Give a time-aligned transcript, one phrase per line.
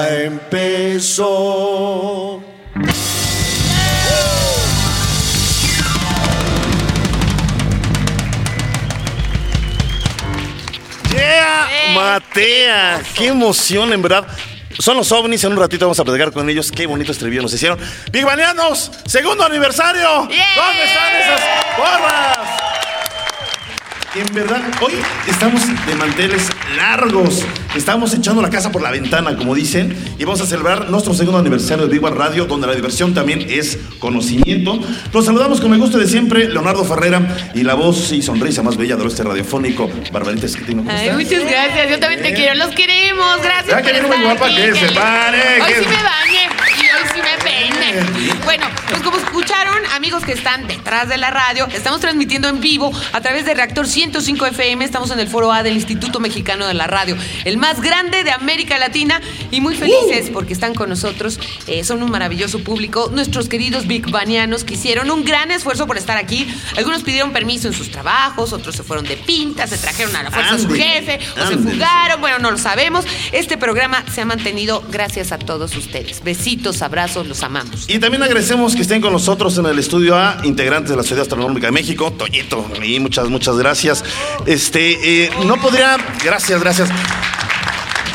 [0.00, 1.20] Ya empezó.
[11.10, 14.26] Yeah, Matea, qué emoción en verdad.
[14.78, 16.72] Son los ovnis, en un ratito vamos a platicar con ellos.
[16.72, 17.78] Qué bonito estribillo nos hicieron.
[18.10, 20.08] Big Banianos, segundo aniversario.
[20.10, 21.42] ¿Dónde están esas
[21.76, 22.19] porras?
[24.12, 24.94] En verdad, hoy
[25.28, 27.44] estamos de manteles largos.
[27.76, 31.38] Estamos echando la casa por la ventana, como dicen, y vamos a celebrar nuestro segundo
[31.38, 34.80] aniversario de One Radio, donde la diversión también es conocimiento.
[35.12, 37.22] Los saludamos con el gusto de siempre, Leonardo Ferrera,
[37.54, 40.82] y la voz y sonrisa más bella de este radiofónico, Barbarita Esquitino.
[40.82, 41.90] ¿Cómo Ay, muchas gracias.
[41.90, 42.56] Yo también te quiero.
[42.56, 43.40] Los queremos.
[43.42, 47.08] Gracias Ya por estar guapa, que se pare, Hoy que- sí me bañé y hoy
[47.14, 48.34] sí me peine.
[48.44, 49.78] Bueno, pues como escucharon,
[50.10, 53.86] amigos que están detrás de la radio, estamos transmitiendo en vivo a través de Reactor
[53.86, 54.84] 105 FM.
[54.84, 58.32] Estamos en el Foro A del Instituto Mexicano de la Radio, el más grande de
[58.32, 59.20] América Latina
[59.52, 61.38] y muy felices porque están con nosotros.
[61.68, 63.08] Eh, son un maravilloso público.
[63.12, 66.44] Nuestros queridos Big Banianos que hicieron un gran esfuerzo por estar aquí.
[66.76, 70.32] Algunos pidieron permiso en sus trabajos, otros se fueron de pinta, se trajeron a la
[70.32, 72.20] fuerza a su jefe o se fugaron.
[72.20, 73.04] Bueno, no lo sabemos.
[73.30, 76.24] Este programa se ha mantenido gracias a todos ustedes.
[76.24, 77.84] Besitos, abrazos, los amamos.
[77.86, 81.22] Y también agradecemos que estén con nosotros en el estudio A, integrantes de la Sociedad
[81.22, 84.02] Astronómica de México, Toñito, y muchas, muchas gracias.
[84.46, 86.88] Este, eh, no podría, gracias, gracias.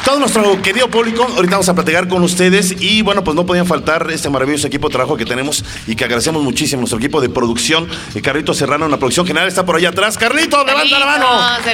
[0.03, 3.65] Todo nuestro querido público, ahorita vamos a platicar con ustedes y bueno, pues no podían
[3.65, 7.29] faltar este maravilloso equipo de trabajo que tenemos y que agradecemos muchísimo, nuestro equipo de
[7.29, 10.17] producción, eh, Carlito Serrano en la producción general está por allá atrás.
[10.17, 11.27] Carlito, levanta la mano.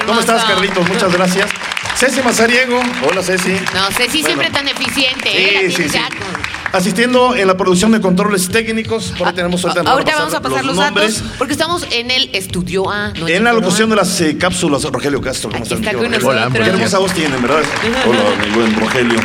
[0.05, 0.45] ¿Cómo estás.
[0.45, 0.87] Carlitos?
[0.87, 1.49] Muchas gracias.
[1.97, 3.51] Ceci Mazariego, hola Ceci.
[3.51, 4.11] No Bueno.
[4.11, 5.29] siempre tan eficiente.
[5.29, 5.63] ¿eh?
[5.63, 5.99] La Sí, sí,
[6.73, 10.41] Asistiendo en la producción de controles técnicos, por ahí tenemos ahorita, Ah, Ahorita vamos a
[10.41, 11.15] pasar los, nombres.
[11.21, 13.09] datos porque estamos en el estudio A.
[13.19, 15.49] no En la locución de las eh, cápsulas, Rogelio Castro.
[15.49, 16.19] ¿Cómo Aquí estás, está Rogelio?
[16.19, 16.63] nosotros.
[16.63, 17.61] Qué hermosa voz tienen, ¿verdad?
[18.07, 19.19] Hola, mi buen Rogelio.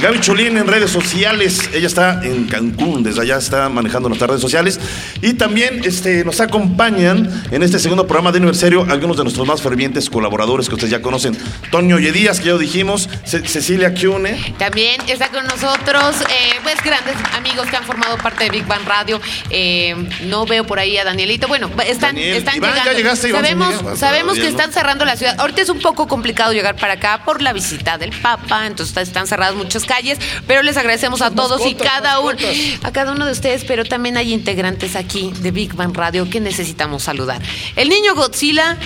[0.00, 1.68] Gaby Chulín en redes sociales.
[1.74, 4.80] Ella está en Cancún, desde allá está manejando nuestras redes sociales.
[5.20, 9.60] Y también este, nos acompañan en este segundo programa de aniversario algunos de nuestros más
[9.60, 11.36] fervientes colaboradores que ustedes ya conocen.
[11.70, 13.08] Toño Yedías, que ya lo dijimos.
[13.24, 14.54] Ce- Cecilia Kiune.
[14.58, 18.86] También está con nosotros, eh, pues grandes amigos que han formado parte de Big Bang
[18.86, 19.20] Radio.
[19.50, 19.94] Eh,
[20.24, 21.48] no veo por ahí a Danielito.
[21.48, 22.38] Bueno, están, Daniel.
[22.38, 22.98] están Iván, ya llegando.
[22.98, 25.36] llegaste, Iván sabemos sabemos que están cerrando la ciudad.
[25.38, 29.26] Ahorita es un poco complicado llegar para acá por la visita del Papa, entonces están
[29.26, 32.38] cerradas muchas calles, pero les agradecemos a todos y cada uno,
[32.82, 36.40] a cada uno de ustedes, pero también hay integrantes aquí de Big Bang Radio que
[36.40, 37.40] necesitamos saludar.
[37.76, 38.78] El niño Godzilla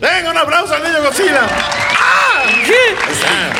[0.00, 1.48] Venga, un aplauso al niño Godzilla.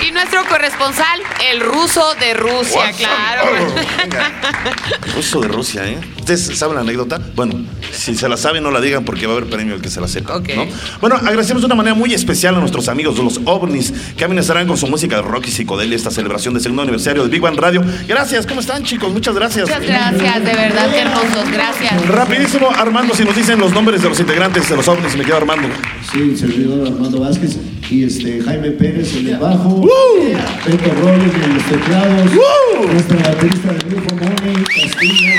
[0.07, 3.53] Y nuestro corresponsal, el ruso de Rusia, claro.
[3.99, 4.33] Venga.
[5.15, 5.99] Ruso de Rusia, ¿eh?
[6.19, 7.21] ¿Ustedes saben la anécdota?
[7.35, 7.55] Bueno,
[7.93, 10.01] si se la saben, no la digan porque va a haber premio el que se
[10.01, 10.37] la sepa.
[10.37, 10.49] Ok.
[10.57, 10.67] ¿no?
[11.01, 14.67] Bueno, agradecemos de una manera muy especial a nuestros amigos de los ovnis que amenazarán
[14.67, 17.59] con su música de rock y psicodelia esta celebración del segundo aniversario de Big Bang
[17.59, 17.83] Radio.
[18.09, 19.13] Gracias, ¿cómo están, chicos?
[19.13, 19.69] Muchas gracias.
[19.69, 22.07] Muchas gracias, de verdad, qué hermosos, gracias.
[22.09, 25.37] Rapidísimo, Armando, si nos dicen los nombres de los integrantes de los ovnis, me quedo
[25.37, 25.69] Armando.
[26.11, 27.57] Sí, servidor Armando Vázquez
[27.91, 29.81] y este Jaime Pérez en el bajo,
[30.67, 32.31] Beto Robles en los teclados,
[32.93, 35.35] nuestra baterista del grupo Moni Castillo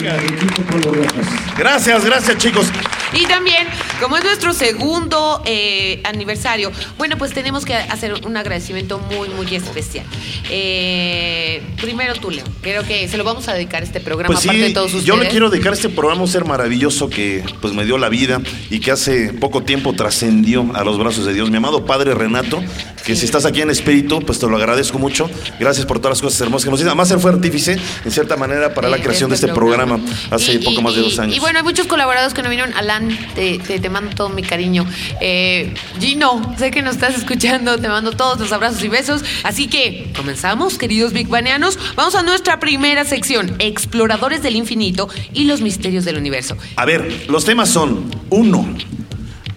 [0.00, 1.26] y el equipo Polo Rojas.
[1.56, 2.66] Gracias, gracias, chicos.
[3.12, 3.66] Y también,
[4.00, 9.52] como es nuestro segundo eh, aniversario, bueno, pues tenemos que hacer un agradecimiento muy, muy
[9.54, 10.06] especial.
[10.48, 14.62] Eh, primero tú, Leo, creo que se lo vamos a dedicar este programa, Pues aparte
[14.62, 15.06] de todos ustedes.
[15.06, 18.08] yo le quiero dedicar este programa a un ser maravilloso que pues me dio la
[18.08, 18.40] vida
[18.70, 21.50] y que hace poco tiempo trascendió a los brazos de Dios.
[21.50, 22.62] Mi amado Padre Renato,
[23.04, 25.30] que si estás aquí en espíritu, pues te lo agradezco mucho.
[25.58, 26.90] Gracias por todas las cosas hermosas que nos hiciste.
[26.90, 29.98] Además, él fue artífice, en cierta manera, para la creación de este programa,
[30.30, 31.36] hace Y- poco y- más de dos años.
[31.36, 32.74] Y bueno, hay muchos colaboradores que no vinieron.
[32.74, 34.84] Alan, te, te, te mando todo mi cariño.
[35.20, 37.78] Eh, Gino, sé que nos estás escuchando.
[37.78, 39.22] Te mando todos los abrazos y besos.
[39.44, 41.78] Así que comenzamos, queridos Big Banianos.
[41.96, 46.56] Vamos a nuestra primera sección: Exploradores del Infinito y los misterios del universo.
[46.76, 48.68] A ver, los temas son: uno,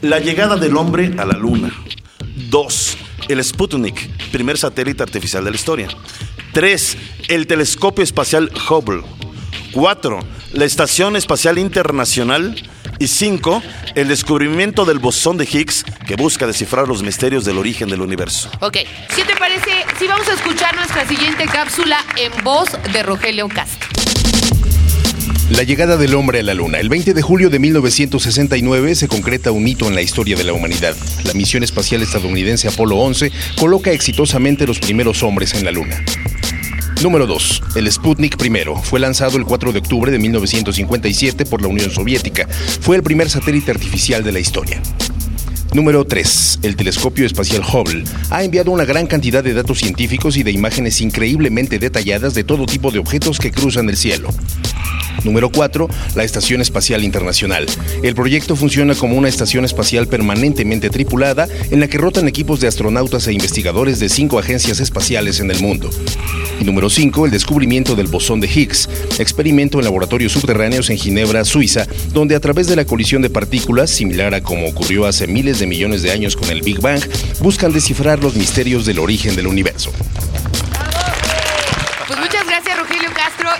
[0.01, 1.71] la llegada del hombre a la luna.
[2.53, 5.87] Dos, el Sputnik, primer satélite artificial de la historia.
[6.51, 6.95] Tres,
[7.27, 9.01] el telescopio espacial Hubble.
[9.71, 10.19] 4.
[10.51, 12.55] La Estación Espacial Internacional.
[12.99, 13.63] Y 5.
[13.95, 18.51] El descubrimiento del bosón de Higgs que busca descifrar los misterios del origen del universo.
[18.59, 18.77] Ok,
[19.15, 23.89] ¿qué te parece si vamos a escuchar nuestra siguiente cápsula en voz de Rogelio Castro?
[25.49, 26.79] La llegada del hombre a la Luna.
[26.79, 30.53] El 20 de julio de 1969 se concreta un hito en la historia de la
[30.53, 30.95] humanidad.
[31.25, 36.03] La misión espacial estadounidense Apolo 11 coloca exitosamente los primeros hombres en la Luna.
[37.03, 37.63] Número 2.
[37.75, 38.51] El Sputnik I
[38.83, 42.47] fue lanzado el 4 de octubre de 1957 por la Unión Soviética.
[42.79, 44.81] Fue el primer satélite artificial de la historia.
[45.73, 46.59] Número 3.
[46.61, 51.01] El telescopio espacial Hubble ha enviado una gran cantidad de datos científicos y de imágenes
[51.01, 54.29] increíblemente detalladas de todo tipo de objetos que cruzan el cielo.
[55.23, 55.87] Número 4.
[56.15, 57.65] La Estación Espacial Internacional.
[58.03, 62.67] El proyecto funciona como una estación espacial permanentemente tripulada en la que rotan equipos de
[62.67, 65.89] astronautas e investigadores de cinco agencias espaciales en el mundo.
[66.59, 67.25] Y número 5.
[67.25, 72.39] El descubrimiento del bosón de Higgs, experimento en laboratorios subterráneos en Ginebra, Suiza, donde a
[72.39, 76.11] través de la colisión de partículas, similar a como ocurrió hace miles de millones de
[76.11, 77.01] años con el Big Bang,
[77.39, 79.91] buscan descifrar los misterios del origen del universo.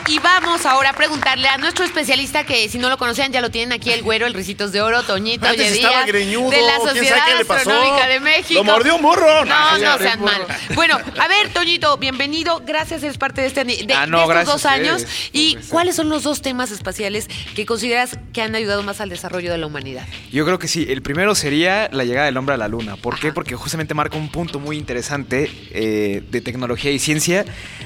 [0.07, 3.51] Y vamos ahora a preguntarle a nuestro especialista, que si no lo conocían, ya lo
[3.51, 6.61] tienen aquí, el güero, el Ricitos de Oro, Toñito Antes Oye estaba Díaz, greñudo, de
[6.61, 7.69] la ¿quién sabe Sociedad qué le pasó?
[7.71, 8.53] Astronómica de México.
[8.53, 9.45] Lo mordió un burro.
[9.45, 10.45] No, No, no sean mal.
[10.75, 12.61] Bueno, a ver, Toñito, bienvenido.
[12.65, 15.05] Gracias, eres parte de, este, de, Ah, no, de estos dos años.
[15.31, 19.51] ¿Y cuáles son los dos temas espaciales que consideras que han ayudado más al desarrollo
[19.51, 20.05] de la humanidad?
[20.31, 20.85] Yo creo que sí.
[20.89, 22.97] El primero sería la llegada del hombre a la luna.
[22.97, 23.31] ¿Por qué?
[23.31, 27.45] Porque justamente marca un punto muy interesante eh, de tecnología y ciencia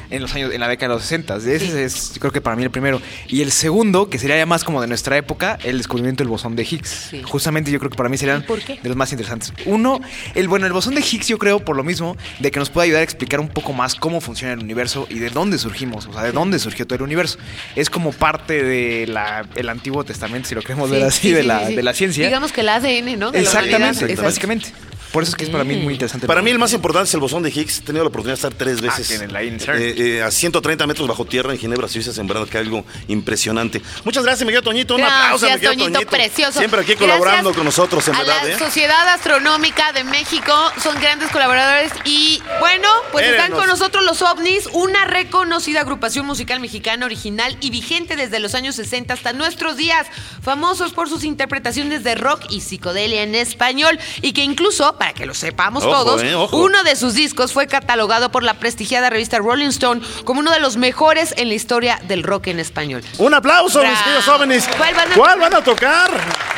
[0.10, 1.36] en los años, en la década de los 60.
[1.38, 3.02] Ese es, yo creo que para mí el primero.
[3.28, 6.56] Y el segundo, que sería ya más como de nuestra época, el descubrimiento del bosón
[6.56, 7.08] de Higgs.
[7.10, 7.22] Sí.
[7.24, 9.54] Justamente yo creo que para mí serían de los más interesantes.
[9.66, 10.00] Uno,
[10.36, 12.86] el bueno, el bosón de Higgs yo creo por lo mismo de que nos puede
[12.86, 16.14] ayudar a explicar un poco más cómo funciona el universo y de dónde surgimos, o
[16.14, 17.38] sea, de dónde surgió todo el universo.
[17.76, 21.70] Es como parte del Antiguo Testamento, si lo queremos ver Sí, así, sí, de, la,
[21.70, 22.26] de la ciencia.
[22.26, 23.32] Digamos que el ADN, ¿no?
[23.32, 23.40] De.
[23.40, 24.72] Exactamente, básicamente.
[25.12, 26.28] Por eso es que es para mí muy interesante.
[26.28, 27.80] Para mí el más importante es el bosón de Higgs.
[27.80, 29.82] He tenido la oportunidad de estar tres veces en en CERN.
[29.82, 33.82] eh, eh, a 130 metros bajo tierra en Ginebra, Suiza, sembrando que algo impresionante.
[34.04, 34.96] Muchas gracias, Miguel Toñito.
[34.96, 36.12] Un aplauso, Gracias, Miguel Toñito, Toñito.
[36.12, 36.60] precioso.
[36.60, 38.44] Siempre aquí colaborando Gracias con nosotros, en a verdad.
[38.44, 38.60] la ¿eh?
[38.60, 44.70] Sociedad Astronómica de México son grandes colaboradores y bueno, pues están con nosotros los OVNIs,
[44.74, 50.08] una reconocida agrupación musical mexicana original y vigente desde los años 60 hasta nuestros días,
[50.42, 55.26] famosos por sus interpretaciones de rock y psicodelia en español y que incluso, para que
[55.26, 56.58] lo sepamos Ojo, todos, eh, ojo.
[56.58, 60.60] uno de sus discos fue catalogado por la prestigiada revista Rolling Stone como uno de
[60.60, 63.04] los mejores en la historia del rock en español.
[63.18, 64.68] Un aplauso, mis queridos jóvenes.
[64.78, 66.10] ¿Cuál van a- ¿Cuál van a tocar?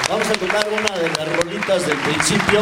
[0.09, 2.62] Vamos a tocar una de las rolitas del principio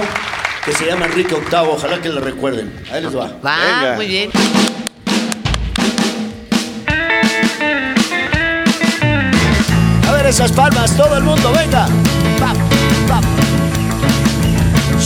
[0.66, 1.74] que se llama Enrique Octavo.
[1.74, 2.74] Ojalá que la recuerden.
[2.92, 3.30] Ahí les va.
[3.46, 3.96] Va, Venga.
[3.96, 4.32] muy bien.
[10.08, 11.88] A ver esas palmas, todo el mundo, venga.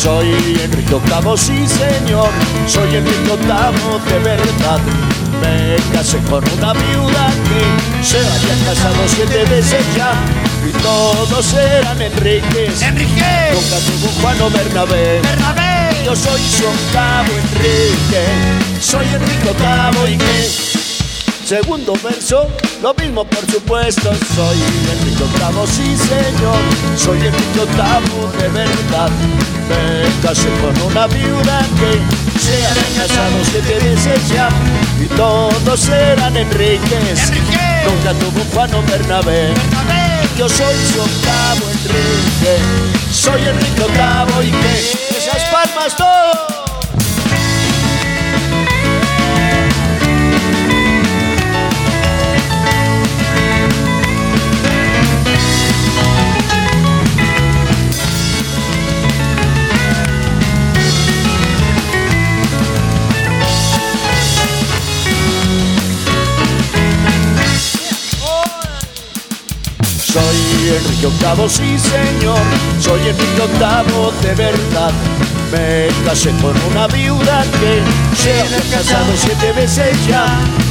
[0.01, 2.29] Soy Enrique Octavo, sí señor.
[2.65, 4.79] Soy Enrique Octavo de verdad.
[5.39, 10.13] Me casé con una viuda que se había casado siete veces ya.
[10.67, 12.81] Y todos eran Enriques.
[12.81, 13.51] ¡Enrique!
[13.53, 15.21] Nunca tuvo Juan o Bernabé.
[15.21, 16.03] ¡Bernabé!
[16.03, 18.25] Yo soy su octavo Enrique.
[18.79, 20.90] Soy Enrique Octavo y qué.
[21.45, 22.47] Segundo verso,
[22.81, 24.11] lo mismo por supuesto.
[24.35, 24.57] Soy
[24.91, 26.59] Enrique Octavo, sí señor.
[26.95, 29.09] Soy Enrique Octavo de verdad.
[29.67, 34.49] Me casé con una viuda que se había casado siete veces ya.
[35.01, 37.29] Y todos eran Enriques.
[37.29, 37.59] ¡Enrique!
[37.85, 39.53] Nunca tuvo Juan o Bernabé.
[40.37, 42.57] Yo soy su octavo Enrique.
[43.11, 45.10] Soy Enrique Octavo y que
[70.83, 72.39] Enrique Octavo, sí señor,
[72.79, 74.91] soy Enrique Octavo de verdad.
[75.51, 77.81] Me casé con una viuda que
[78.17, 80.25] se había casado siete veces ya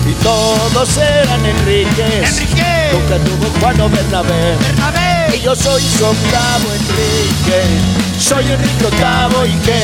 [0.09, 2.39] y todos eran Enriques.
[2.39, 2.91] ¡Enrique!
[2.93, 4.57] Nunca tuvo Juan o Bernabé.
[4.59, 5.37] ¡Bernabé!
[5.37, 7.63] Y yo soy su octavo Enrique,
[8.19, 9.83] soy Enrique Octavo y qué.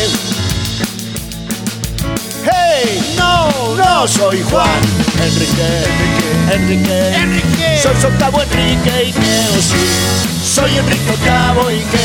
[2.45, 3.15] ¡Hey!
[3.17, 4.81] No, no soy Juan
[5.23, 5.85] Enrique,
[6.53, 7.46] Enrique, Enrique.
[7.83, 11.99] Soy su octavo Enrique y que, oh sí, soy Enrique Octavo y que.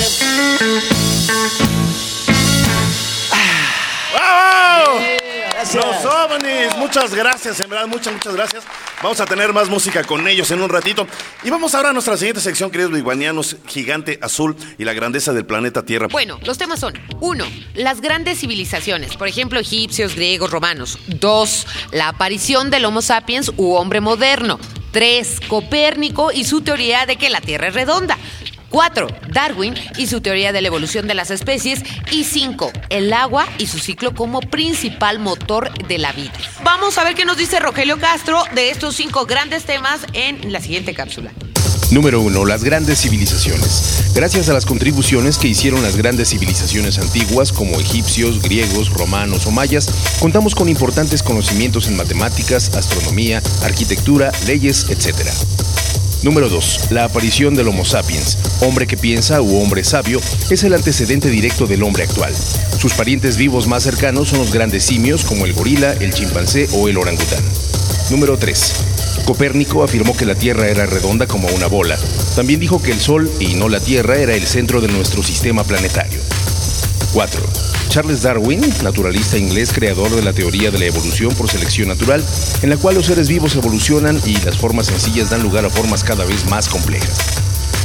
[4.13, 4.99] ¡Bravo!
[5.53, 5.85] Gracias.
[5.85, 8.63] Los ovnis, muchas gracias, en verdad, muchas, muchas gracias.
[9.01, 11.07] Vamos a tener más música con ellos en un ratito.
[11.43, 15.45] Y vamos ahora a nuestra siguiente sección, queridos biguanianos, Gigante Azul y la grandeza del
[15.45, 16.07] planeta Tierra.
[16.11, 20.99] Bueno, los temas son, uno, las grandes civilizaciones, por ejemplo, egipcios, griegos, romanos.
[21.07, 24.59] Dos, la aparición del Homo sapiens u hombre moderno.
[24.91, 28.17] Tres, Copérnico y su teoría de que la Tierra es redonda.
[28.69, 29.07] 4.
[29.27, 31.83] Darwin y su teoría de la evolución de las especies.
[32.11, 32.71] Y 5.
[32.89, 36.33] El agua y su ciclo como principal motor de la vida.
[36.63, 40.61] Vamos a ver qué nos dice Rogelio Castro de estos cinco grandes temas en la
[40.61, 41.31] siguiente cápsula.
[41.91, 42.45] Número 1.
[42.45, 44.05] Las grandes civilizaciones.
[44.15, 49.51] Gracias a las contribuciones que hicieron las grandes civilizaciones antiguas como egipcios, griegos, romanos o
[49.51, 49.89] mayas,
[50.21, 55.17] contamos con importantes conocimientos en matemáticas, astronomía, arquitectura, leyes, etc.
[56.23, 56.91] Número 2.
[56.91, 61.65] La aparición del Homo sapiens, hombre que piensa u hombre sabio, es el antecedente directo
[61.65, 62.33] del hombre actual.
[62.77, 66.87] Sus parientes vivos más cercanos son los grandes simios como el gorila, el chimpancé o
[66.87, 67.43] el orangután.
[68.11, 68.73] Número 3.
[69.25, 71.97] Copérnico afirmó que la Tierra era redonda como una bola.
[72.35, 75.63] También dijo que el Sol, y no la Tierra, era el centro de nuestro sistema
[75.63, 76.19] planetario.
[77.13, 77.70] 4.
[77.91, 82.23] Charles Darwin, naturalista inglés creador de la teoría de la evolución por selección natural,
[82.61, 86.01] en la cual los seres vivos evolucionan y las formas sencillas dan lugar a formas
[86.01, 87.17] cada vez más complejas.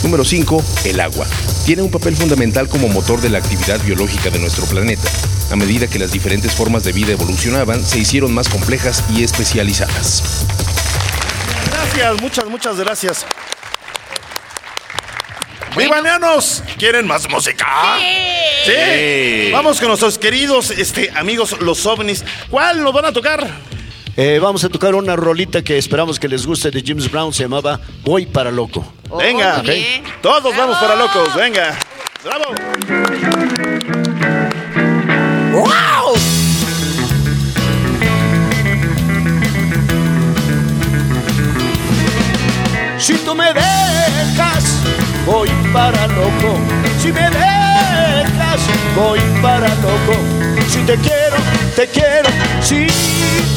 [0.05, 0.63] Número 5.
[0.85, 1.27] El agua.
[1.65, 5.11] Tiene un papel fundamental como motor de la actividad biológica de nuestro planeta.
[5.51, 10.23] A medida que las diferentes formas de vida evolucionaban, se hicieron más complejas y especializadas.
[11.73, 13.27] Gracias, muchas, muchas gracias.
[15.77, 16.63] ¡Vivanianos!
[16.79, 17.67] ¿Quieren más música?
[17.99, 18.73] Sí.
[18.73, 19.53] ¿Sí?
[19.53, 22.25] Vamos con nuestros queridos este, amigos los ovnis.
[22.51, 23.47] ¿Cuál nos van a tocar?
[24.17, 27.43] Eh, vamos a tocar una rolita que esperamos que les guste de James Brown, se
[27.43, 28.95] llamaba Voy para Loco.
[29.19, 30.05] Venga, muy bien.
[30.23, 31.79] todos vamos para locos, venga.
[32.25, 32.55] ¡Bravo!
[42.99, 44.83] Si tú me dejas,
[45.27, 46.51] voy para loco.
[47.03, 48.61] Si me dejas,
[48.97, 50.15] voy para loco.
[50.69, 51.39] Si te quiero,
[51.77, 52.31] te quiero.
[52.63, 52.87] Si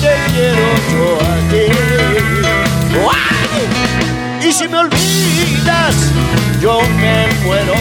[0.03, 1.65] te quiero yo a ti.
[2.93, 3.61] ¡Guau!
[4.47, 5.95] Y si me olvidas,
[6.61, 7.75] yo me muero.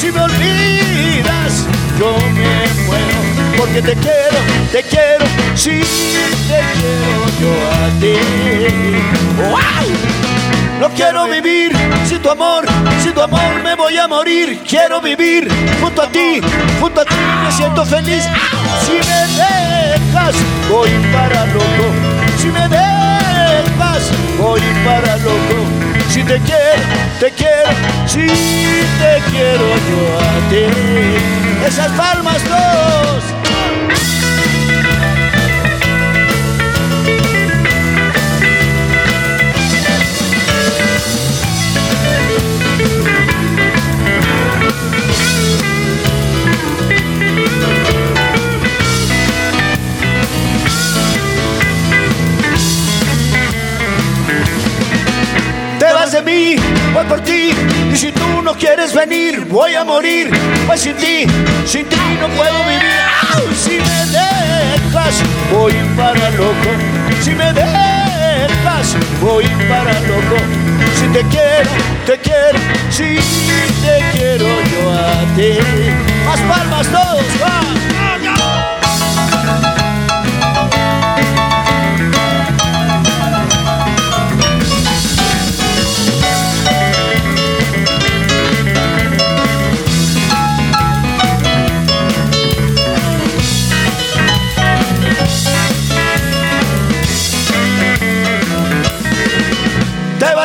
[0.00, 1.52] Si me olvidas,
[1.98, 2.54] yo me
[2.86, 3.18] muero.
[3.58, 4.38] Porque te quiero,
[4.72, 5.26] te quiero.
[5.54, 5.76] Si
[6.48, 8.16] te quiero yo a ti.
[9.50, 10.13] ¡Guau!
[10.80, 11.72] No quiero vivir
[12.06, 12.66] sin tu amor,
[13.02, 14.60] sin tu amor me voy a morir.
[14.68, 15.48] Quiero vivir
[15.80, 16.40] junto a ti,
[16.80, 18.24] junto a ti me siento feliz.
[18.84, 20.34] Si me dejas,
[20.68, 21.86] voy para loco.
[22.38, 25.56] Si me dejas, voy para loco.
[26.08, 26.82] Si te quiero,
[27.20, 27.70] te quiero,
[28.06, 31.66] si te quiero yo a ti.
[31.66, 33.43] Esas palmas dos.
[56.14, 56.56] De mí,
[56.92, 57.50] voy por ti.
[57.92, 60.30] Y si tú no quieres venir, voy a morir.
[60.66, 61.26] Voy sin ti,
[61.66, 63.56] sin ti no puedo vivir.
[63.56, 65.16] Si me dejas,
[65.52, 66.70] voy para loco.
[67.20, 70.36] Si me dejas, voy para loco.
[70.98, 71.70] Si te quiero,
[72.06, 72.58] te quiero.
[72.90, 73.16] Si
[73.82, 75.58] te quiero yo a ti.
[76.24, 77.83] Más palmas todos, va.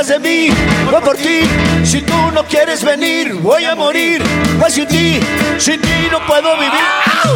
[0.10, 0.50] De mí,
[0.92, 1.42] voy por ti.
[1.84, 4.24] Si tú no quieres venir, voy a morir.
[4.60, 5.20] Voy sin ti,
[5.60, 6.80] sin ti no puedo vivir.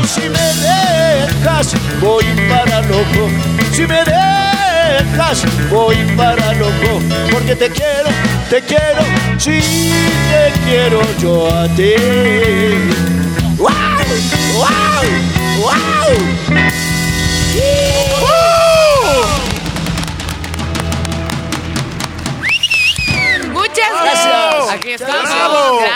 [0.08, 3.30] Si me dejas, voy para loco.
[3.72, 7.00] Si me dejas, voy para loco.
[7.32, 8.10] Porque te quiero,
[8.50, 9.04] te quiero,
[9.38, 9.60] si
[10.32, 11.94] te quiero yo a ti.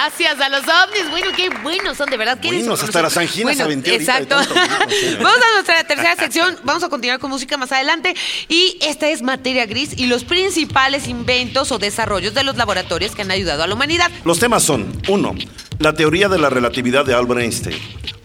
[0.07, 1.09] Gracias a los ovnis.
[1.11, 2.39] Bueno, qué buenos son, de verdad.
[2.39, 4.35] ¿Qué Buenos, hasta las anginas aventé de Exacto.
[4.37, 6.55] Vamos a nuestra tercera sección.
[6.63, 8.15] Vamos a continuar con música más adelante.
[8.47, 13.23] Y esta es materia gris y los principales inventos o desarrollos de los laboratorios que
[13.23, 14.09] han ayudado a la humanidad.
[14.23, 15.35] Los temas son, uno,
[15.79, 17.77] la teoría de la relatividad de Albert Einstein.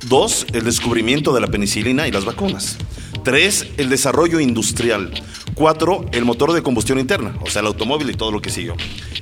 [0.02, 2.78] Dos, el descubrimiento de la penicilina y las vacunas.
[3.24, 5.12] Tres, el desarrollo industrial.
[5.54, 8.74] Cuatro, el motor de combustión interna, o sea, el automóvil y todo lo que siguió.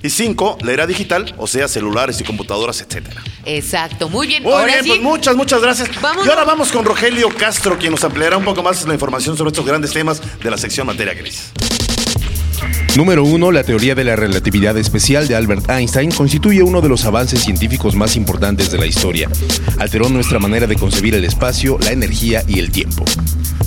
[0.03, 3.21] Y cinco, la era digital, o sea, celulares y computadoras, etcétera.
[3.45, 4.43] Exacto, muy bien.
[4.45, 5.91] Muy ahora bien, sí, pues muchas, muchas gracias.
[6.01, 9.37] Vamos- Y ahora vamos con Rogelio Castro, quien nos ampliará un poco más la información
[9.37, 11.51] sobre estos grandes temas de la sección materia gris.
[12.97, 13.53] Número 1.
[13.53, 17.95] La teoría de la relatividad especial de Albert Einstein constituye uno de los avances científicos
[17.95, 19.29] más importantes de la historia.
[19.79, 23.05] Alteró nuestra manera de concebir el espacio, la energía y el tiempo.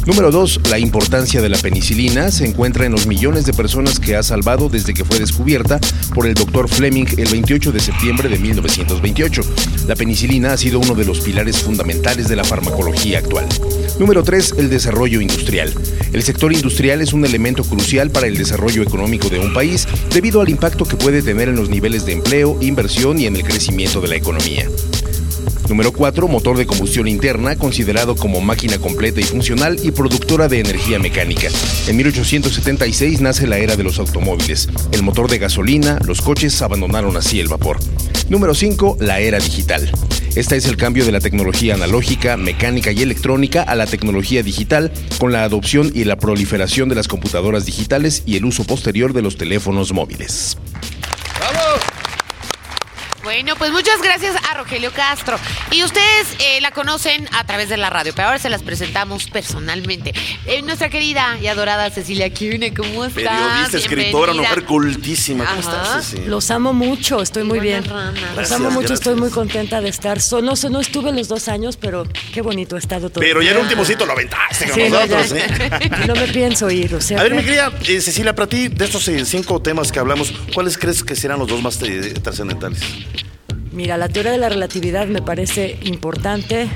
[0.05, 0.61] Número 2.
[0.69, 4.67] La importancia de la penicilina se encuentra en los millones de personas que ha salvado
[4.67, 5.79] desde que fue descubierta
[6.13, 6.67] por el Dr.
[6.67, 9.41] Fleming el 28 de septiembre de 1928.
[9.87, 13.47] La penicilina ha sido uno de los pilares fundamentales de la farmacología actual.
[13.97, 14.55] Número 3.
[14.57, 15.73] El desarrollo industrial.
[16.11, 20.41] El sector industrial es un elemento crucial para el desarrollo económico de un país debido
[20.41, 24.01] al impacto que puede tener en los niveles de empleo, inversión y en el crecimiento
[24.01, 24.67] de la economía.
[25.69, 26.27] Número 4.
[26.27, 31.47] Motor de combustión interna, considerado como máquina completa y funcional y productora de energía mecánica.
[31.87, 34.69] En 1876 nace la era de los automóviles.
[34.91, 37.79] El motor de gasolina, los coches abandonaron así el vapor.
[38.29, 38.97] Número 5.
[38.99, 39.91] La era digital.
[40.35, 44.91] Esta es el cambio de la tecnología analógica, mecánica y electrónica a la tecnología digital
[45.19, 49.21] con la adopción y la proliferación de las computadoras digitales y el uso posterior de
[49.21, 50.57] los teléfonos móviles.
[53.33, 55.39] Bueno, pues muchas gracias a Rogelio Castro.
[55.71, 59.25] Y ustedes eh, la conocen a través de la radio, pero ahora se las presentamos
[59.25, 60.13] personalmente.
[60.45, 63.23] Eh, nuestra querida y adorada Cecilia Kiune, ¿cómo estás?
[63.23, 65.45] Periodista, escritora, una mujer cultísima.
[65.45, 65.77] ¿Cómo Ajá.
[65.83, 66.25] estás, Ceci?
[66.27, 67.83] Los amo mucho, estoy muy bien.
[67.87, 68.99] Los Gracias, amo mucho, gracias.
[68.99, 70.21] estoy muy contenta de estar.
[70.21, 73.19] So- no, sé, no estuve los dos años, pero qué bonito ha estado todo.
[73.21, 75.37] Pero ya el ultimocito lo aventaste con Sí, no, nosotros, ya.
[75.37, 75.89] ¿eh?
[76.07, 77.19] No me pienso ir, o sea.
[77.19, 80.31] A ver, que- mi querida eh, Cecilia, para ti, de estos cinco temas que hablamos,
[80.53, 81.79] ¿cuáles crees que serán los dos más
[82.21, 82.79] trascendentales?
[83.73, 86.69] Mira, la teoría de la relatividad me parece importante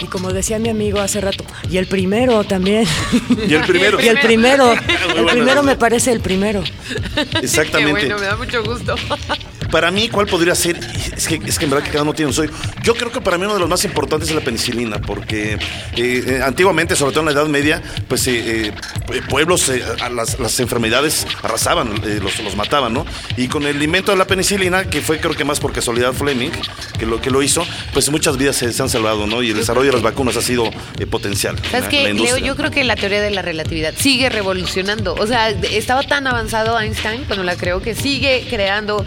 [0.00, 2.86] y como decía mi amigo hace rato, y el primero también.
[3.48, 4.00] Y el primero.
[4.02, 4.72] y el primero,
[5.16, 6.62] el primero me parece el primero.
[7.42, 8.02] Exactamente.
[8.02, 8.94] Qué bueno, me da mucho gusto.
[9.70, 10.78] Para mí, ¿cuál podría ser?
[11.16, 12.52] Es que, es que en verdad que cada uno tiene un sueño.
[12.82, 15.58] Yo creo que para mí uno de los más importantes es la penicilina, porque eh,
[15.96, 18.72] eh, antiguamente, sobre todo en la Edad Media, pues eh,
[19.28, 23.06] pueblos, a las, las enfermedades arrasaban, los, los mataban, ¿no?
[23.36, 26.50] Y con el invento de la penicilina, que fue creo que más por casualidad Fleming,
[26.98, 29.42] que lo que lo hizo, pues muchas vidas se, se han salvado, ¿no?
[29.42, 30.70] Y el desarrollo de las vacunas ha sido
[31.10, 31.56] potencial.
[31.56, 32.38] en ¿Sabes qué, Leo?
[32.38, 35.14] Yo creo que la teoría de la relatividad sigue revolucionando.
[35.14, 39.04] O sea, estaba tan avanzado Einstein cuando la creó que sigue creando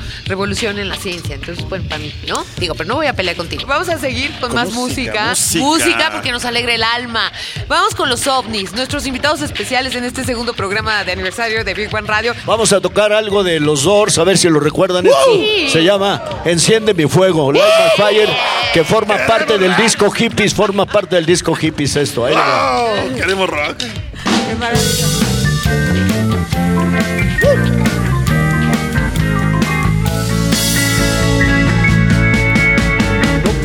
[0.66, 1.36] en la ciencia.
[1.36, 2.44] Entonces, bueno, para mí, ¿no?
[2.58, 3.64] Digo, pero no voy a pelear contigo.
[3.68, 5.64] Vamos a seguir con, Con más música, música.
[5.64, 6.10] música.
[6.12, 7.32] porque nos alegra el alma.
[7.68, 11.94] Vamos con los ovnis, nuestros invitados especiales en este segundo programa de aniversario de Big
[11.94, 12.34] One Radio.
[12.46, 15.06] Vamos a tocar algo de los Doors, a ver si lo recuerdan.
[15.06, 15.70] Esto Sí.
[15.72, 17.66] se llama Enciende mi fuego, Light
[17.98, 18.30] My Fire,
[18.74, 22.26] que forma parte del disco Hippies, forma parte del disco Hippies esto.
[22.26, 22.36] Ahí.
[22.38, 23.16] ¡Oh!
[23.16, 23.78] Queremos rock.
[23.78, 24.58] Qué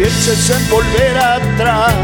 [0.02, 1.94] pienses en volver atrás,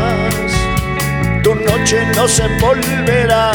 [1.42, 3.50] tu noche no se volverá,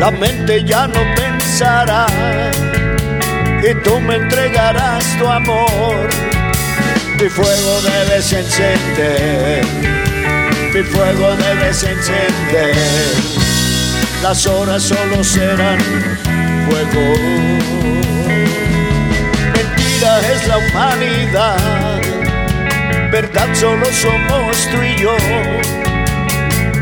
[0.00, 2.06] la mente ya no pensará.
[3.62, 6.08] Y tú me entregarás tu amor.
[7.20, 9.64] Mi fuego debes encender,
[10.74, 12.74] mi fuego debes encender,
[14.22, 15.78] las horas solo serán
[16.68, 17.14] fuego.
[19.54, 22.00] Mentira es la humanidad
[23.10, 25.16] verdad solo somos tú y yo.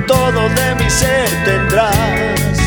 [0.06, 2.58] Todo de mi ser tendrás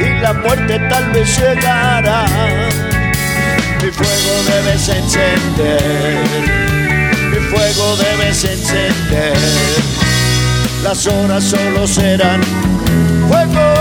[0.00, 2.24] y la muerte tal vez llegará.
[3.82, 6.24] Mi fuego debes encender,
[7.30, 9.36] mi fuego debes encender.
[10.82, 12.40] Las horas solo serán
[13.28, 13.73] fuego.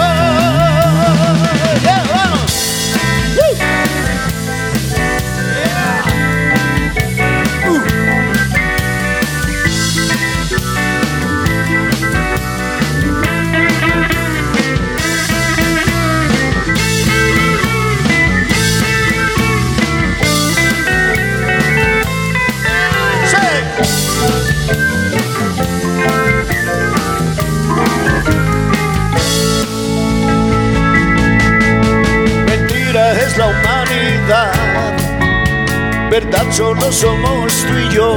[36.13, 38.13] Verdad solo somos tú y yo.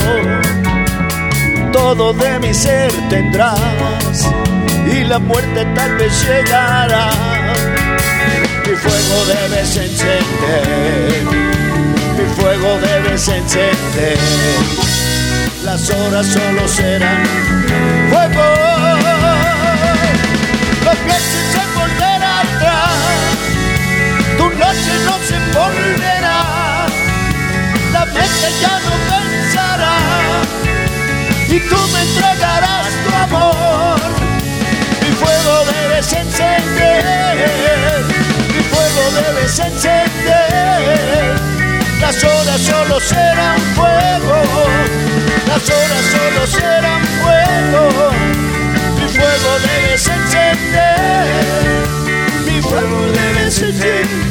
[1.72, 4.28] Todo de mi ser tendrás
[4.92, 7.09] y la muerte tal vez llegará.
[8.66, 11.24] Mi fuego debes encender,
[12.18, 14.18] mi fuego debes encender.
[15.64, 17.24] Las horas solo serán
[18.11, 18.75] fuego.
[42.96, 44.42] Solo serán fuego,
[45.46, 48.11] las horas solo serán fuego.
[48.98, 51.26] Mi fuego debes encender,
[52.46, 54.25] mi fuego debes encender.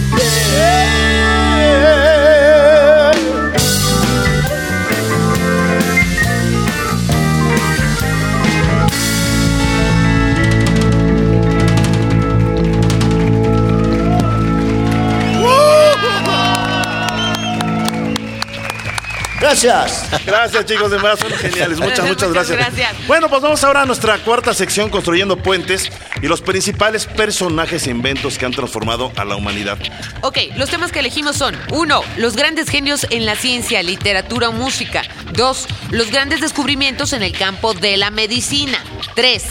[19.63, 20.25] Gracias.
[20.25, 21.79] Gracias, chicos, de verdad son geniales.
[21.79, 22.57] Muchas, muchas Muchas gracias.
[22.57, 23.07] gracias.
[23.07, 25.89] Bueno, pues vamos ahora a nuestra cuarta sección, Construyendo Puentes,
[26.21, 29.77] y los principales personajes e inventos que han transformado a la humanidad.
[30.21, 32.03] Ok, los temas que elegimos son 1.
[32.17, 35.03] Los grandes genios en la ciencia, literatura o música.
[35.33, 35.67] 2.
[35.91, 38.83] Los grandes descubrimientos en el campo de la medicina.
[39.15, 39.43] 3.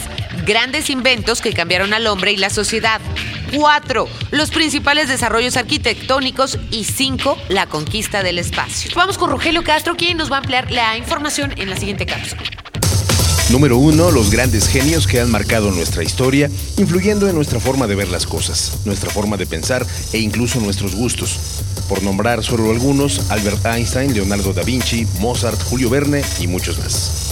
[0.44, 3.00] Grandes inventos que cambiaron al hombre y la sociedad.
[3.56, 4.08] 4.
[4.30, 6.58] Los principales desarrollos arquitectónicos.
[6.70, 7.36] Y 5.
[7.48, 8.90] La conquista del espacio.
[8.94, 12.42] Vamos con Rogelio Castro, quien nos va a ampliar la información en la siguiente cápsula.
[13.50, 14.10] Número 1.
[14.10, 18.26] Los grandes genios que han marcado nuestra historia, influyendo en nuestra forma de ver las
[18.26, 21.38] cosas, nuestra forma de pensar e incluso nuestros gustos.
[21.88, 27.23] Por nombrar solo algunos, Albert Einstein, Leonardo da Vinci, Mozart, Julio Verne y muchos más.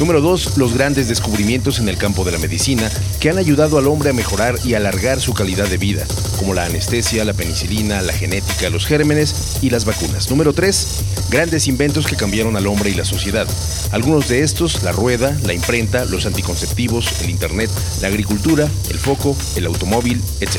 [0.00, 0.56] Número 2.
[0.56, 4.12] Los grandes descubrimientos en el campo de la medicina que han ayudado al hombre a
[4.14, 6.06] mejorar y alargar su calidad de vida,
[6.38, 10.30] como la anestesia, la penicilina, la genética, los gérmenes y las vacunas.
[10.30, 10.86] Número 3.
[11.28, 13.46] Grandes inventos que cambiaron al hombre y la sociedad.
[13.92, 19.36] Algunos de estos, la rueda, la imprenta, los anticonceptivos, el Internet, la agricultura, el foco,
[19.56, 20.56] el automóvil, etc.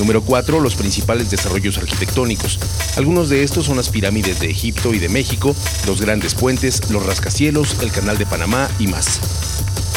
[0.00, 0.60] Número 4.
[0.60, 2.58] Los principales desarrollos arquitectónicos.
[2.96, 5.54] Algunos de estos son las pirámides de Egipto y de México,
[5.86, 9.20] los grandes puentes, los rascacielos, el canal de Panamá y más.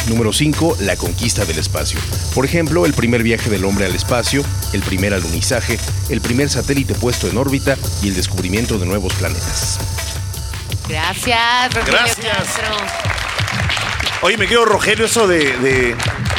[0.06, 0.76] Número 5.
[0.80, 1.98] La conquista del espacio.
[2.34, 5.78] Por ejemplo, el primer viaje del hombre al espacio, el primer alunizaje,
[6.10, 9.78] el primer satélite puesto en órbita y el descubrimiento de nuevos planetas.
[10.86, 12.26] Gracias, Rogelio Gracias.
[12.26, 12.76] Castro.
[14.20, 15.96] Oye, me quedo Rogelio, eso de, de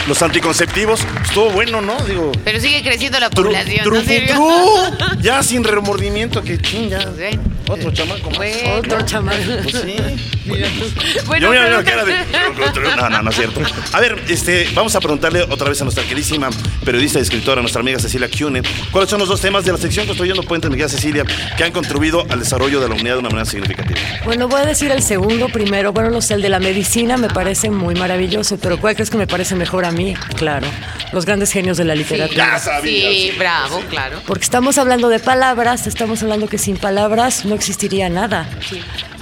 [0.07, 1.01] los anticonceptivos.
[1.23, 1.95] Estuvo bueno, ¿no?
[2.05, 2.31] Digo.
[2.43, 3.83] Pero sigue creciendo la Tru, población.
[3.83, 5.21] tru, tru.
[5.21, 7.01] Ya sin remordimiento, que chinga.
[7.01, 7.39] Sí.
[7.69, 8.37] Otro chamaco más.
[8.37, 8.75] Bueno.
[8.77, 9.37] Otro chamaco.
[9.63, 9.95] Pues sí.
[11.25, 12.95] Bueno, Yo mira, pero- mira, cara de.
[12.95, 13.61] No, no, no es cierto.
[13.93, 16.49] A ver, este, vamos a preguntarle otra vez a nuestra queridísima
[16.83, 20.05] periodista y escritora, nuestra amiga Cecilia Cune, cuáles son los dos temas de la sección
[20.05, 21.23] Construyendo Puentes, mi querida Cecilia,
[21.57, 23.99] que han contribuido al desarrollo de la humanidad de una manera significativa.
[24.23, 25.91] Bueno, voy a decir el segundo primero.
[25.93, 29.17] Bueno, no sé, el de la medicina me parece muy maravilloso, pero ¿cuál crees que
[29.17, 30.13] me parece mejor a mí?
[30.37, 30.67] Claro,
[31.11, 32.59] los grandes genios de la literatura.
[32.83, 34.21] Sí, bravo, claro.
[34.25, 38.47] Porque estamos hablando de palabras, estamos hablando que sin palabras no existiría nada.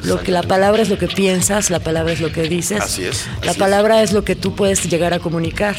[0.03, 2.81] Lo que la palabra es lo que piensas, la palabra es lo que dices.
[2.81, 4.11] Así es, La palabra es.
[4.13, 5.75] lo que tú puedes llegar a comunicar.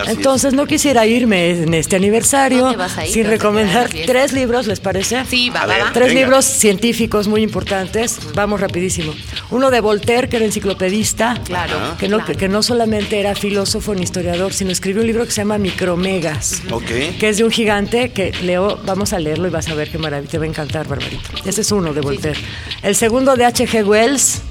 [0.00, 4.80] Así Entonces no quisiera irme en este aniversario No ir, sin recomendar tres libros, ¿les
[4.80, 5.24] parece?
[5.26, 5.84] Sí, va, A va, ver.
[5.86, 5.92] va.
[5.92, 6.20] Tres Venga.
[6.20, 8.18] libros científicos muy importantes.
[8.34, 9.14] Vamos rapidísimo.
[9.50, 11.36] Uno de Voltaire, que era enciclopedista.
[11.44, 12.38] Claro, Que no, claro.
[12.38, 16.62] que no solamente era filósofo ni historiador, sino escribió un libro que se llama Micromegas.
[16.70, 16.84] Ok.
[17.18, 19.98] Que es de un gigante que leo, vamos a leerlo y vas a ver qué
[19.98, 21.30] maravilla, te va a encantar, Barbarito.
[21.44, 22.38] Ese es uno de Voltaire.
[22.82, 23.84] El segundo de H.G.
[23.84, 24.42] Wells,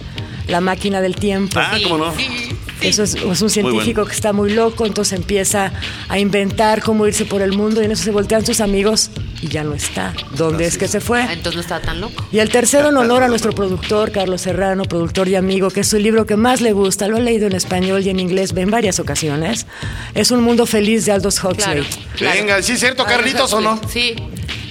[0.48, 1.60] La máquina del tiempo.
[1.60, 2.16] Ah, ¿cómo no?
[2.16, 2.56] Sí, sí.
[2.82, 4.06] Eso es, es un científico bueno.
[4.06, 5.72] que está muy loco, entonces empieza
[6.08, 9.12] a inventar cómo irse por el mundo y en eso se voltean sus amigos
[9.42, 10.14] y ya no está.
[10.36, 11.22] ¿Dónde es que se fue?
[11.22, 12.26] Ah, Entonces no estaba tan loco.
[12.32, 15.88] Y el tercero en honor a nuestro productor, Carlos Serrano, productor y amigo, que es
[15.88, 18.72] su libro que más le gusta, lo he leído en español y en inglés en
[18.72, 19.68] varias ocasiones,
[20.16, 21.84] es Un Mundo Feliz de Aldous Huxley.
[21.84, 21.84] Claro.
[22.16, 22.40] claro.
[22.40, 23.80] Venga, ¿sí es cierto, Carlitos, o no?
[23.90, 24.16] Sí.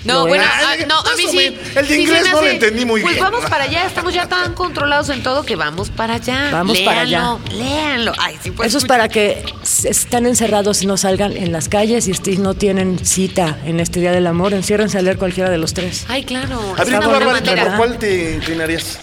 [0.08, 0.50] No, bueno, es.
[0.52, 1.58] ah, no, a mí sí.
[1.76, 3.24] El de sí inglés no lo entendí muy pues bien.
[3.24, 6.48] vamos para allá, estamos ya tan controlados en todo que vamos para allá.
[6.50, 7.20] Vamos para allá.
[7.20, 8.12] Léanlo, Léanlo.
[8.18, 9.44] Ay, sí, pues, Eso es para que
[9.84, 14.12] están encerrados y no salgan en las calles y no tienen cita en este Día
[14.12, 16.04] del Amor, enciérrense a leer cualquiera de los tres.
[16.08, 16.74] Ay, claro.
[16.76, 17.68] A es ver, una tú, buena Barbarita, manera.
[17.68, 18.98] ¿por cuál te inclinarías?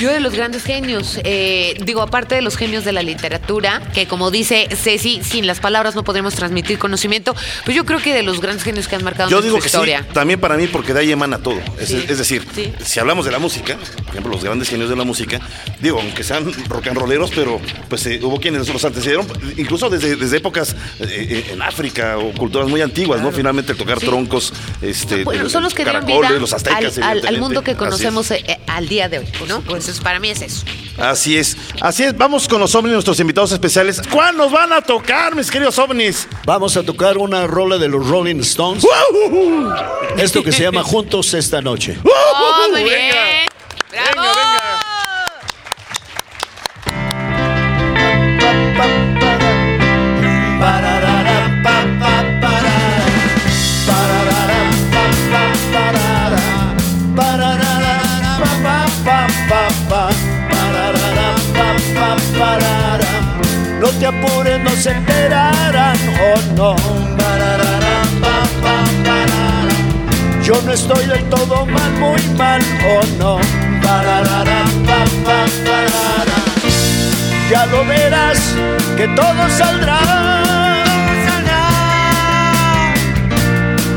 [0.00, 4.06] Yo de los grandes genios, eh, digo, aparte de los genios de la literatura, que
[4.06, 7.34] como dice Ceci, sin las palabras no podremos transmitir conocimiento,
[7.66, 9.66] pues yo creo que de los grandes genios que han marcado Yo nuestra digo que
[9.66, 9.98] historia.
[10.08, 11.60] sí, también para mí, porque de ahí emana todo.
[11.78, 12.72] Es, Sí, es decir, sí.
[12.82, 15.38] si hablamos de la música, por ejemplo, los grandes genios de la música,
[15.80, 17.60] digo, aunque sean rock and rolleros, pero
[17.90, 19.26] pues eh, hubo quienes los antecedieron,
[19.58, 23.32] incluso desde, desde épocas eh, eh, en África o culturas muy antiguas, ¿no?
[23.32, 24.06] Finalmente el tocar Sí.
[24.06, 27.74] troncos, este, Bueno, son los que dieron caracoles, vida los aztecas, al, al- mundo que
[27.74, 28.32] conocemos
[28.66, 29.60] al día de hoy, ¿no?
[29.90, 30.64] Entonces, para mí es eso.
[30.98, 32.16] Así es, así es.
[32.16, 34.00] Vamos con los ovnis, nuestros invitados especiales.
[34.08, 36.28] ¿Cuál nos van a tocar, mis queridos ovnis?
[36.44, 38.86] Vamos a tocar una rola de los Rolling Stones.
[40.16, 41.98] Esto que se llama Juntos esta noche.
[42.04, 42.94] Oh, muy Venga.
[42.94, 43.48] bien.
[43.90, 44.06] ¡Bravo!
[44.14, 44.59] Venga, venga.
[64.22, 66.76] Apures, no se enterarán, oh no.
[70.42, 73.38] Yo no estoy del todo mal, muy mal, oh no.
[77.50, 78.38] Ya lo verás,
[78.96, 79.98] que todo saldrá.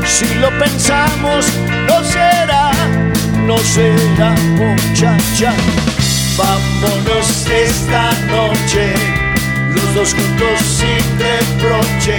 [0.06, 1.46] Si lo pensamos,
[1.86, 2.70] no será,
[3.46, 5.52] no será muchacha.
[6.36, 8.92] Vámonos esta noche,
[9.74, 12.18] los dos juntos sin reproche.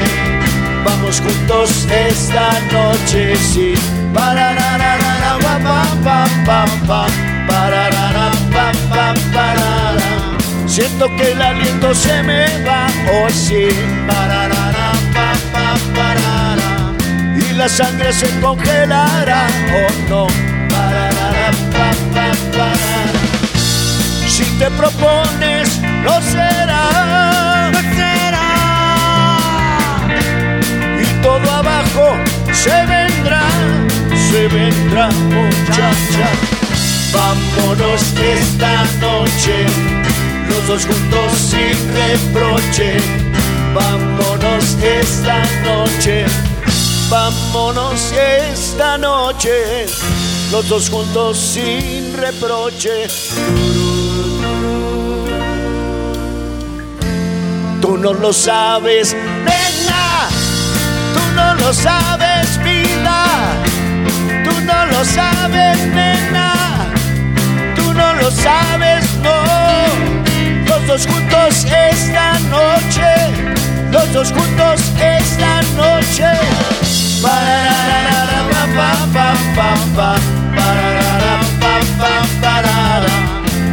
[0.84, 3.74] Vamos juntos esta noche, sí.
[4.14, 7.08] Parararara, pa, pa, pa, pa, pa.
[7.48, 10.10] Pararara, pa, pa, parara.
[10.68, 13.68] Siento que el aliento se me va, oh sí.
[14.08, 16.94] Pararara, pa, pa, parara.
[17.36, 20.28] Y la sangre se congelará, oh no.
[20.70, 22.95] Pararara, pa, pa, parara.
[24.36, 27.72] Si te propones, no será.
[27.72, 28.50] No será.
[31.00, 32.18] Y todo abajo
[32.52, 33.44] se vendrá,
[34.30, 36.28] se vendrá, muchacha.
[37.14, 39.68] Vámonos esta noche,
[40.50, 42.98] los dos juntos sin reproche.
[43.74, 46.26] Vámonos esta noche,
[47.10, 49.86] vámonos esta noche,
[50.52, 53.08] los dos juntos sin reproche.
[57.86, 60.28] Tú no lo sabes, nena.
[61.14, 63.26] Tú no lo sabes, vida.
[64.44, 66.88] Tú no lo sabes, nena.
[67.76, 69.38] Tú no lo sabes, no.
[70.68, 73.12] Los dos juntos esta noche.
[73.92, 76.26] Los dos juntos esta noche.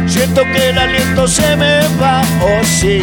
[0.05, 3.01] Siento que el aliento se me va, oh sí.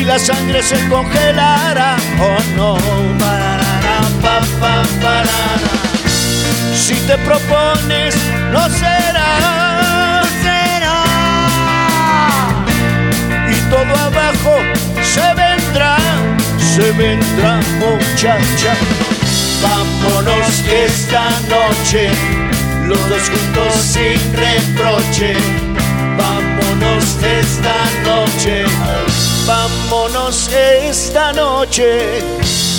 [0.00, 2.78] Y la sangre se congelará, oh no.
[6.74, 8.14] Si te propones,
[8.50, 10.22] no será.
[10.42, 11.04] Será.
[13.50, 14.56] Y todo abajo
[15.02, 15.96] se vendrá,
[16.58, 18.74] se vendrá, muchacha.
[19.62, 22.10] Vámonos esta noche,
[22.86, 25.67] los dos juntos sin reproche.
[26.18, 28.64] Vámonos esta noche,
[29.46, 32.22] vámonos esta noche,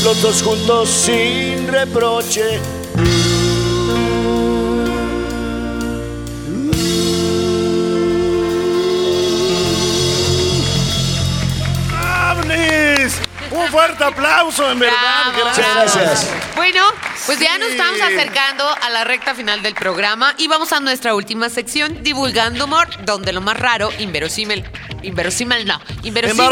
[0.04, 2.60] los dos juntos sin reproche.
[13.52, 14.98] Un fuerte aplauso, en verdad.
[15.34, 15.68] Bravo, Gracias.
[15.74, 16.00] bravo.
[16.00, 16.28] Gracias.
[16.56, 16.82] Bueno,
[17.30, 21.14] pues ya nos estamos acercando a la recta final del programa y vamos a nuestra
[21.14, 24.64] última sección, Divulgando Humor, donde lo más raro, inverosímil,
[25.04, 26.48] inverosímil no, inverosímil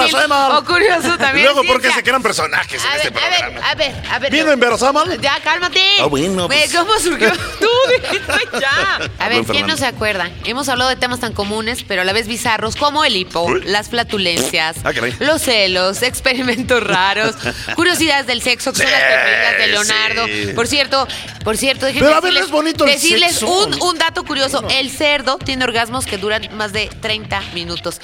[0.51, 1.45] o curioso también.
[1.45, 1.95] Luego, sí, ¿por qué ya.
[1.95, 3.69] se crean personajes en A este ver, a ver, programa?
[3.69, 4.31] a ver, a ver.
[4.31, 5.21] ¿Vino inverosímil?
[5.21, 5.81] Ya, cálmate.
[5.99, 6.73] Ah, bueno, Güey, pues.
[6.75, 7.31] ¿Cómo surgió?
[7.59, 7.67] Tú,
[8.11, 8.99] dilo ya.
[9.19, 10.29] A ver, ¿quién no se acuerda?
[10.45, 13.61] Hemos hablado de temas tan comunes, pero a la vez bizarros, como el hipo, Uy.
[13.65, 17.35] las flatulencias, Ah, los celos, experimentos raros,
[17.75, 20.25] curiosidades del sexo, que son las Sí, preferidas de Leonardo.
[20.27, 20.53] sí.
[20.55, 21.07] Por cierto,
[21.43, 23.47] por cierto, déjenme Pero a ver, decirles, es bonito el decirles sexo.
[23.65, 24.63] un, un dato curioso.
[24.69, 27.99] El cerdo tiene orgasmos que duran más de 30 minutos.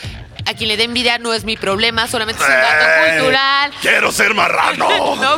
[0.45, 3.17] A quien le dé envidia no es mi problema, solamente es un dato ¡Eh!
[3.17, 3.71] cultural.
[3.82, 4.88] ¡Quiero ser marrano!
[5.23, 5.38] No.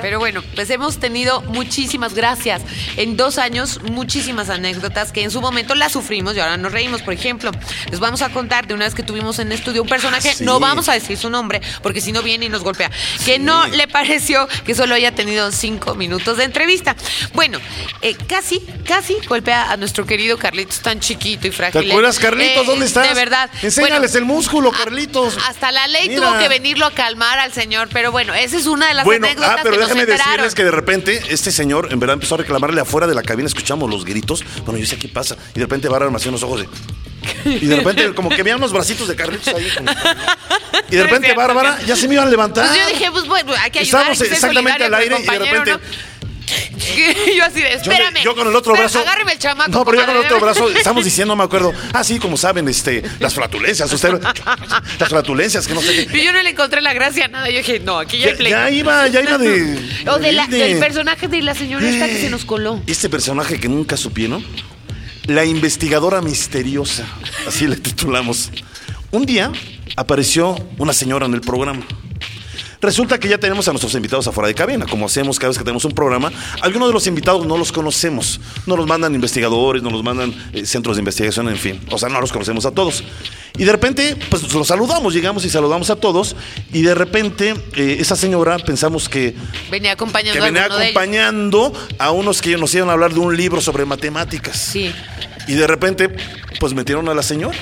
[0.00, 2.62] Pero bueno, pues hemos tenido muchísimas gracias.
[2.96, 7.02] En dos años, muchísimas anécdotas que en su momento las sufrimos y ahora nos reímos.
[7.02, 7.50] Por ejemplo,
[7.90, 10.44] les vamos a contar de una vez que tuvimos en estudio un personaje, Ah, sí.
[10.44, 12.90] no vamos a decir su nombre, porque si no viene y nos golpea,
[13.24, 16.96] que no le pareció que solo haya tenido cinco minutos de entrevista.
[17.34, 17.58] Bueno,
[18.02, 21.90] eh, casi, casi golpea a nuestro querido Carlitos, tan chiquito y ¿Te frágil.
[21.90, 22.62] acuerdas, Carlitos?
[22.64, 23.08] Eh, ¿Dónde estás?
[23.08, 23.50] De verdad.
[23.64, 25.36] Enséñales Bueno, el músculo, a- Carlitos.
[25.48, 26.28] Hasta la ley Mira.
[26.28, 29.26] tuvo que venirlo a calmar al señor, pero bueno, esa es una de las Bueno,
[29.26, 30.30] anécdotas ah, pero que nos déjame enteraron.
[30.32, 33.46] decirles que de repente este señor en verdad empezó a reclamarle afuera de la cabina,
[33.48, 34.44] escuchamos los gritos.
[34.64, 35.36] Bueno, yo sé qué pasa.
[35.54, 36.68] Y de repente Bárbara me hacía unos ojos de.
[37.46, 39.70] Y de repente, como que veía unos bracitos de Carlitos ahí.
[39.74, 39.90] como-
[40.90, 42.66] Y de repente, Bárbara, ya se me iban a levantar.
[42.68, 44.02] Pues yo dije, pues bueno, hay que ayudar.
[44.12, 45.72] Estábamos hay que exactamente al aire y de repente.
[47.36, 48.22] Yo así de, espérame.
[48.22, 48.98] yo con el otro brazo.
[48.98, 49.70] Agárreme el chamaco.
[49.70, 51.72] No, pero yo con el otro brazo estamos diciendo, no me acuerdo.
[51.92, 54.20] Ah, sí, como saben, este, las flatulencias, usted.
[54.98, 56.18] Las flatulencias, que no sé qué.
[56.18, 57.48] Y yo no le encontré la gracia a nada.
[57.50, 58.56] Yo dije, no, aquí ya hay pleito.
[58.56, 59.78] ya iba, ya iba de.
[60.08, 62.80] O de la- de- del personaje de la señora esta que se nos coló.
[62.86, 64.44] Este personaje que nunca supieron.
[65.26, 67.06] La investigadora misteriosa.
[67.48, 68.50] Así le titulamos.
[69.10, 69.50] Un día
[69.96, 71.86] apareció una señora en el programa.
[72.84, 75.64] Resulta que ya tenemos a nuestros invitados afuera de cabina, como hacemos cada vez que
[75.64, 76.30] tenemos un programa.
[76.60, 80.66] Algunos de los invitados no los conocemos, no los mandan investigadores, no los mandan eh,
[80.66, 81.80] centros de investigación, en fin.
[81.90, 83.02] O sea, no los conocemos a todos.
[83.56, 86.36] Y de repente, pues los saludamos, llegamos y saludamos a todos.
[86.74, 89.34] Y de repente, eh, esa señora pensamos que
[89.70, 90.78] Venía acompañando que a venía ellos.
[90.78, 94.58] acompañando a unos que nos iban a hablar de un libro sobre matemáticas.
[94.58, 94.92] Sí.
[95.48, 96.14] Y de repente,
[96.60, 97.56] pues metieron a la señora.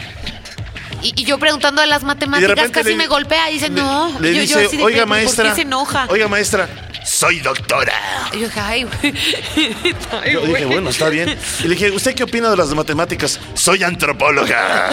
[1.03, 3.51] Y, y yo preguntando a las de matemáticas, casi le- me golpea.
[3.51, 4.19] Y dice, le- no.
[4.21, 5.45] Le yo, dice, yo de, oiga "¿Pero maestra.
[5.45, 6.07] ¿Por qué se enoja?
[6.11, 6.69] Oiga maestra,
[7.05, 7.93] soy doctora.
[8.33, 9.15] Y yo dije, ay, güey.
[10.33, 11.37] Yo dije, bueno, está bien.
[11.61, 13.41] Y le dije, ¿usted qué opina de las matemáticas?
[13.55, 14.91] Soy antropóloga.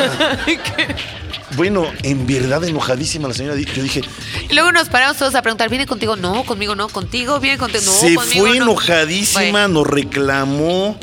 [1.56, 3.56] bueno, en verdad enojadísima la señora.
[3.58, 4.02] Yo dije,
[4.50, 6.15] Y luego nos paramos todos a preguntar, ¿viene contigo?
[6.15, 7.84] No, conmigo no, contigo, viene contigo.
[7.86, 8.63] No, se conmigo fue no.
[8.65, 11.00] enojadísima, nos reclamó.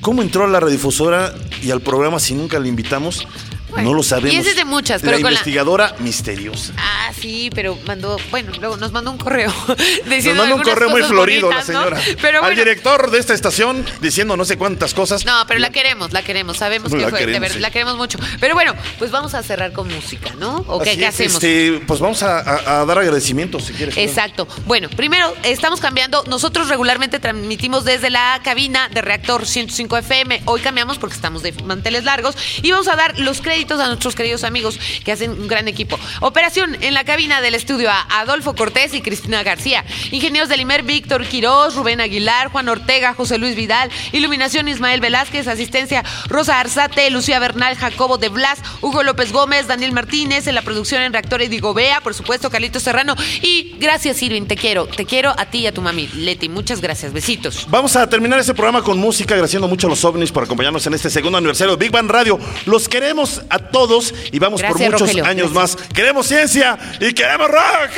[0.00, 3.26] ¿Cómo entró a la radiodifusora y al programa si nunca la invitamos?
[3.70, 4.34] Bueno, no lo sabemos.
[4.34, 6.72] y ese es de muchas, la pero la- investigadora misteriosa.
[6.76, 9.52] Ah, sí, pero mandó, bueno, luego nos mandó un correo.
[10.06, 12.00] Nos manda un correo muy florido la señora.
[12.42, 15.24] Al director de esta estación diciendo no sé cuántas cosas.
[15.24, 17.58] No, pero la queremos, la queremos, sabemos La que fue, de sí.
[17.58, 18.18] la queremos mucho.
[18.40, 20.64] Pero bueno, pues vamos a cerrar con música, ¿no?
[20.68, 21.34] ¿O qué, hacemos?
[21.34, 23.96] este, pues vamos a, a- a dar agradecimientos si quieres.
[23.96, 24.46] Exacto.
[24.66, 26.24] Bueno, primero estamos cambiando.
[26.28, 30.42] Nosotros regularmente transmitimos desde la cabina de Reactor 105 FM.
[30.46, 34.14] Hoy cambiamos porque estamos de manteles largos y vamos a dar los créditos a nuestros
[34.14, 35.98] queridos amigos que hacen un gran equipo.
[36.20, 39.84] Operación en la cabina del estudio a Adolfo Cortés y Cristina García.
[40.10, 43.90] Ingenieros del IMER Víctor Quirós, Rubén Aguilar, Juan Ortega, José Luis Vidal.
[44.12, 45.46] Iluminación Ismael Velázquez.
[45.46, 50.46] Asistencia Rosa Arzate, Lucía Bernal, Jacobo de Blas, Hugo López Gómez, Daniel Martínez.
[50.46, 53.14] En la producción en Reactor Edigo Bea, por supuesto, Carlitos Serrano.
[53.42, 54.86] Y gracias, Irving, te quiero.
[54.86, 56.08] Te quiero a ti y a tu mami.
[56.14, 57.12] Leti, muchas gracias.
[57.12, 57.66] Besitos.
[57.68, 60.94] Vamos a terminar este programa con música, agradeciendo mucho a los ovnis por acompañarnos en
[60.94, 62.38] este segundo aniversario de Big Bang Radio.
[62.66, 65.24] Los queremos a todos y vamos Gracias, por muchos Rogelio.
[65.26, 65.80] años Gracias.
[65.80, 65.88] más.
[65.92, 67.90] Queremos ciencia y queremos rock.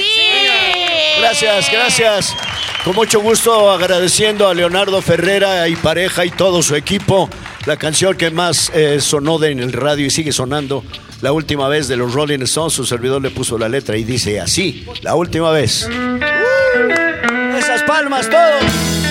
[1.21, 2.35] Gracias, gracias.
[2.85, 7.29] Con mucho gusto agradeciendo a Leonardo Ferrera y pareja y todo su equipo.
[7.67, 10.83] La canción que más eh, sonó de- en el radio y sigue sonando.
[11.21, 14.41] La última vez de los Rolling Stones, su servidor le puso la letra y dice
[14.41, 15.89] así, la última vez.
[17.57, 19.02] Esas palmas todos.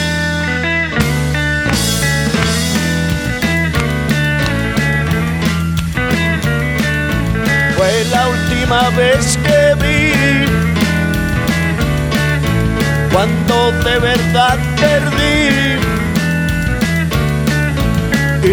[7.81, 10.45] Fue la última vez que vi
[13.11, 15.79] cuando de verdad perdí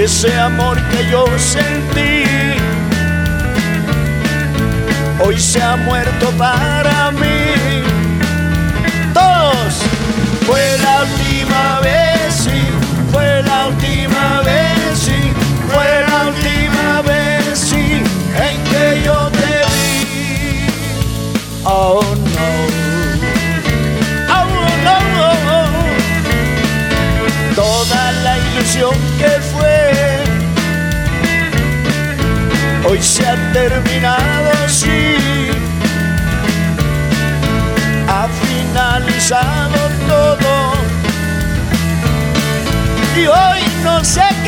[0.02, 2.24] ese amor que yo sentí.
[5.22, 7.82] Hoy se ha muerto para mí.
[9.12, 9.74] Todos.
[10.46, 12.62] Fue la última vez, sí.
[13.12, 14.67] Fue la última vez,
[21.70, 22.00] Oh
[22.34, 22.48] no.
[24.32, 24.44] Oh,
[24.86, 24.98] no.
[27.54, 29.92] Toda la ilusión que fue
[32.88, 35.16] hoy se ha terminado, sí.
[38.08, 39.78] Ha finalizado
[40.08, 40.72] todo
[43.14, 44.47] y hoy no se quiere.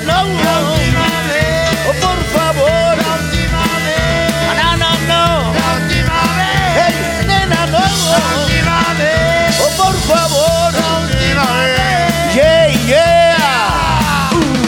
[0.00, 0.76] no, no, no.
[1.88, 2.96] Oh, por favor.
[2.96, 4.32] La última vez.
[4.60, 5.24] No, no, no.
[5.54, 6.70] La última vez.
[6.76, 6.94] Hey,
[7.26, 7.78] nena, no.
[7.78, 7.84] La
[8.42, 9.60] última vez.
[9.60, 10.72] Oh, por favor.
[10.74, 12.34] La última vez.
[12.34, 14.30] Yeah, yeah.
[14.32, 14.66] Uh.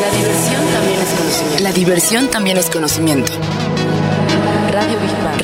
[0.00, 1.62] La diversión también es conocimiento.
[1.62, 3.32] La diversión también es conocimiento.